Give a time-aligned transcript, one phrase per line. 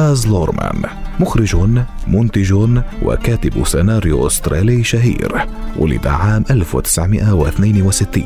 [0.00, 0.82] باز لورمان
[1.20, 1.56] مخرج
[2.06, 2.54] منتج
[3.02, 8.24] وكاتب سيناريو أسترالي شهير ولد عام 1962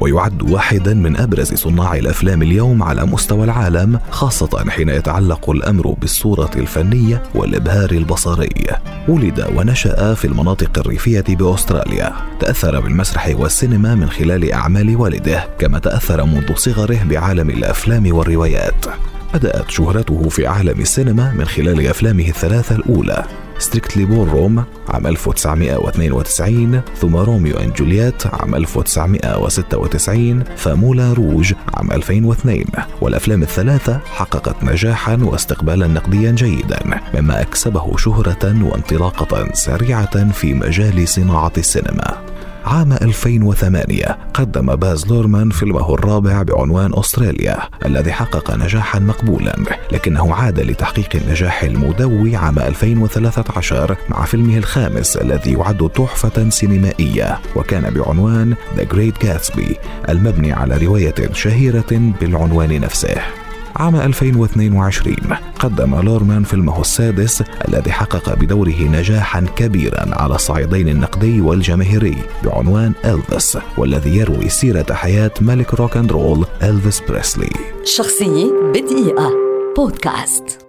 [0.00, 6.50] ويعد واحدا من أبرز صناع الأفلام اليوم على مستوى العالم خاصة حين يتعلق الأمر بالصورة
[6.56, 8.66] الفنية والإبهار البصري.
[9.08, 12.12] ولد ونشأ في المناطق الريفية بأستراليا.
[12.40, 19.11] تأثر بالمسرح والسينما من خلال أعمال والده كما تأثر منذ صغره بعالم الأفلام والروايات.
[19.34, 23.24] بدأت شهرته في عالم السينما من خلال أفلامه الثلاثة الأولى.
[23.58, 32.64] Strictly Ballroom عام 1992 ثم Romeo and Juliet عام 1996 ف Moulin Rouge عام 2002
[33.00, 41.52] والأفلام الثلاثة حققت نجاحا واستقبالا نقديا جيدا مما أكسبه شهرة وانطلاقة سريعة في مجال صناعة
[41.58, 42.32] السينما.
[42.64, 49.56] عام 2008 قدم باز لورمان فيلمه الرابع بعنوان أستراليا الذي حقق نجاحا مقبولا
[49.92, 57.94] لكنه عاد لتحقيق النجاح المدوي عام 2013 مع فيلمه الخامس الذي يعد تحفة سينمائية وكان
[57.94, 59.76] بعنوان The Great Gatsby
[60.08, 63.41] المبني على رواية شهيرة بالعنوان نفسه.
[63.76, 65.16] عام 2022
[65.58, 73.58] قدم لورمان فيلمه السادس الذي حقق بدوره نجاحا كبيرا على الصعيدين النقدي والجماهيري بعنوان إلفيس
[73.78, 77.50] والذي يروي سيرة حياة ملك rock and roll إلفيس بريسلي.
[77.84, 79.30] شخصية بدقيقة.
[79.76, 80.61] بودكاست.